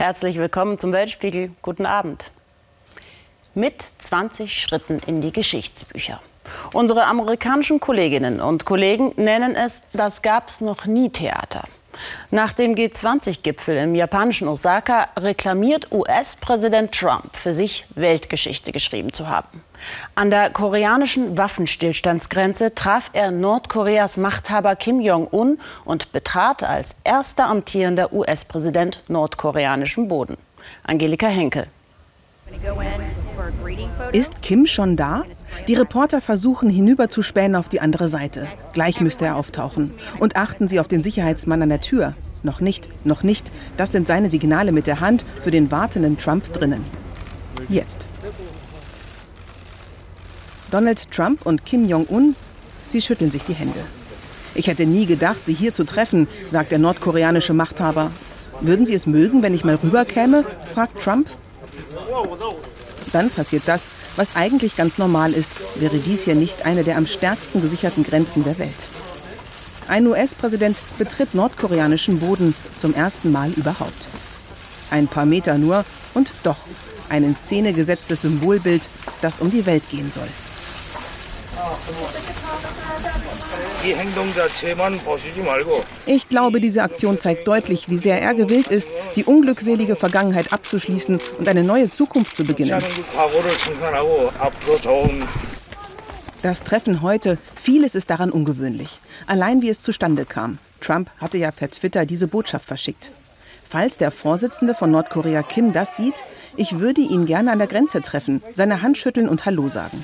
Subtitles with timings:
[0.00, 1.50] Herzlich willkommen zum Weltspiegel.
[1.60, 2.30] Guten Abend.
[3.54, 6.22] Mit 20 Schritten in die Geschichtsbücher.
[6.72, 11.64] Unsere amerikanischen Kolleginnen und Kollegen nennen es das gab's noch nie Theater.
[12.30, 19.62] Nach dem G20-Gipfel im japanischen Osaka reklamiert US-Präsident Trump für sich Weltgeschichte geschrieben zu haben.
[20.14, 28.12] An der koreanischen Waffenstillstandsgrenze traf er Nordkoreas Machthaber Kim Jong-un und betrat als erster amtierender
[28.12, 30.36] US-Präsident nordkoreanischen Boden.
[30.84, 31.66] Angelika Henkel.
[34.12, 35.24] Ist Kim schon da?
[35.68, 38.48] Die Reporter versuchen hinüberzuspähen auf die andere Seite.
[38.72, 39.92] Gleich müsste er auftauchen.
[40.18, 42.14] Und achten Sie auf den Sicherheitsmann an der Tür.
[42.42, 43.50] Noch nicht, noch nicht.
[43.76, 46.84] Das sind seine Signale mit der Hand für den wartenden Trump drinnen.
[47.68, 48.06] Jetzt.
[50.70, 52.36] Donald Trump und Kim Jong-un,
[52.86, 53.80] sie schütteln sich die Hände.
[54.54, 58.10] Ich hätte nie gedacht, Sie hier zu treffen, sagt der nordkoreanische Machthaber.
[58.60, 60.44] Würden Sie es mögen, wenn ich mal rüberkäme?
[60.72, 61.28] fragt Trump.
[63.12, 67.06] Dann passiert das, was eigentlich ganz normal ist, wäre dies ja nicht eine der am
[67.06, 68.70] stärksten gesicherten Grenzen der Welt.
[69.88, 74.08] Ein US-Präsident betritt nordkoreanischen Boden zum ersten Mal überhaupt.
[74.90, 76.58] Ein paar Meter nur und doch
[77.08, 78.88] ein in Szene gesetztes Symbolbild,
[79.20, 80.28] das um die Welt gehen soll.
[86.06, 91.18] Ich glaube, diese Aktion zeigt deutlich, wie sehr er gewillt ist, die unglückselige Vergangenheit abzuschließen
[91.38, 92.82] und eine neue Zukunft zu beginnen.
[96.42, 98.98] Das Treffen heute, vieles ist daran ungewöhnlich.
[99.26, 100.58] Allein wie es zustande kam.
[100.80, 103.10] Trump hatte ja per Twitter diese Botschaft verschickt.
[103.68, 106.24] Falls der Vorsitzende von Nordkorea Kim das sieht,
[106.56, 110.02] ich würde ihn gerne an der Grenze treffen, seine Hand schütteln und Hallo sagen.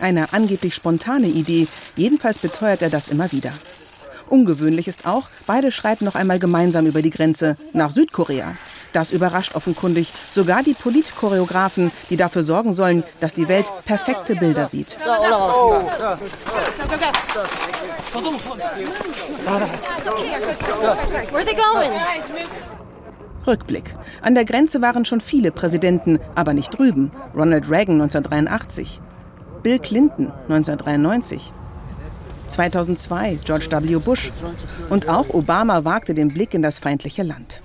[0.00, 3.52] Eine angeblich spontane Idee, jedenfalls beteuert er das immer wieder.
[4.28, 8.56] Ungewöhnlich ist auch, beide schreiten noch einmal gemeinsam über die Grenze nach Südkorea.
[8.92, 14.66] Das überrascht offenkundig sogar die Politchoreografen, die dafür sorgen sollen, dass die Welt perfekte Bilder
[14.66, 14.96] sieht.
[23.46, 23.94] Rückblick.
[24.22, 27.12] An der Grenze waren schon viele Präsidenten, aber nicht drüben.
[27.34, 29.00] Ronald Reagan 1983.
[29.62, 31.52] Bill Clinton 1993.
[32.48, 33.96] 2002 George W.
[33.96, 34.32] Bush.
[34.88, 37.60] Und auch Obama wagte den Blick in das feindliche Land.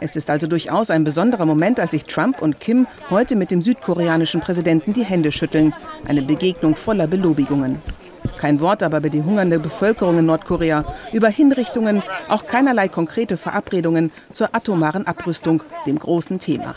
[0.00, 3.62] Es ist also durchaus ein besonderer Moment, als sich Trump und Kim heute mit dem
[3.62, 5.74] südkoreanischen Präsidenten die Hände schütteln.
[6.06, 7.78] Eine Begegnung voller Belobigungen.
[8.38, 14.10] Kein Wort aber über die hungernde Bevölkerung in Nordkorea, über Hinrichtungen, auch keinerlei konkrete Verabredungen
[14.32, 16.74] zur atomaren Abrüstung, dem großen Thema.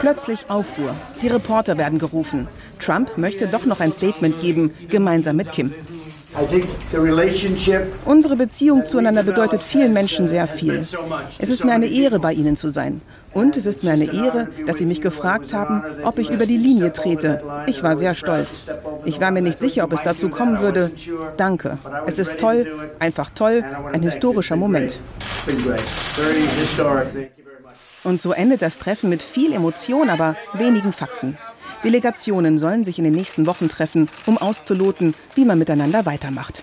[0.00, 0.94] Plötzlich Aufruhr.
[1.22, 2.48] Die Reporter werden gerufen.
[2.78, 5.74] Trump möchte doch noch ein Statement geben, gemeinsam mit Kim.
[8.04, 10.86] Unsere Beziehung zueinander bedeutet vielen Menschen sehr viel.
[11.38, 13.00] Es ist mir eine Ehre, bei Ihnen zu sein.
[13.32, 16.56] Und es ist mir eine Ehre, dass Sie mich gefragt haben, ob ich über die
[16.56, 17.42] Linie trete.
[17.66, 18.66] Ich war sehr stolz.
[19.04, 20.92] Ich war mir nicht sicher, ob es dazu kommen würde.
[21.36, 21.78] Danke.
[22.06, 22.66] Es ist toll,
[22.98, 25.00] einfach toll, ein historischer Moment.
[28.02, 31.36] Und so endet das Treffen mit viel Emotion, aber wenigen Fakten.
[31.84, 36.62] Delegationen sollen sich in den nächsten Wochen treffen, um auszuloten, wie man miteinander weitermacht.